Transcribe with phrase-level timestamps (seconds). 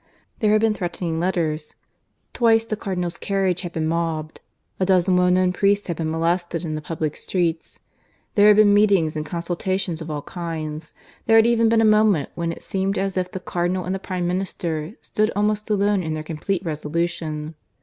[0.39, 1.75] There had been threatening letters;
[2.33, 4.41] twice the Cardinal's carriage had been mobbed;
[4.79, 7.79] a dozen well known priests had been molested in the public streets.
[8.33, 10.91] There had been meetings and consultations of all kinds;
[11.27, 13.99] there had even been a moment when it seemed as if the Cardinal and the
[13.99, 17.53] Prime Minister stood almost alone in their complete resolution.